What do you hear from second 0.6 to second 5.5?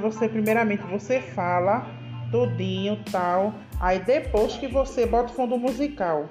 você fala tudinho, tal, aí depois que você bota o